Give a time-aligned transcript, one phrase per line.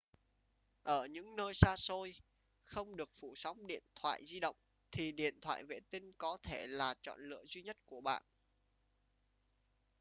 [0.83, 2.13] ở những nơi xa xôi
[2.63, 4.55] không được phủ sóng điện thoại di động
[4.91, 8.23] thì điện thoại vệ tinh có thể là chọn lựa duy nhất của bạn